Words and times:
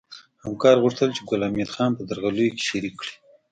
همکار 0.43 0.75
غوښتل 0.83 1.09
چې 1.15 1.21
ګل 1.29 1.41
حمید 1.47 1.69
خان 1.75 1.91
په 1.97 2.03
درغلیو 2.09 2.53
کې 2.57 2.63
شریک 2.69 2.93
کړي 3.01 3.13